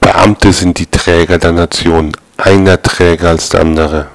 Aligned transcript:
Beamte 0.00 0.52
sind 0.52 0.78
die 0.78 0.86
Träger 0.86 1.38
der 1.38 1.52
Nation, 1.52 2.12
einer 2.36 2.80
träger 2.82 3.30
als 3.30 3.50
der 3.50 3.60
andere. 3.60 4.06